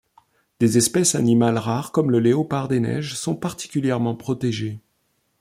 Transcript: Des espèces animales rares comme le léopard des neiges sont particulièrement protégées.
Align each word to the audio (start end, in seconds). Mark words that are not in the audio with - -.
Des 0.59 0.79
espèces 0.79 1.13
animales 1.13 1.59
rares 1.59 1.91
comme 1.91 2.09
le 2.09 2.17
léopard 2.19 2.67
des 2.67 2.79
neiges 2.79 3.13
sont 3.15 3.35
particulièrement 3.35 4.15
protégées. 4.15 4.79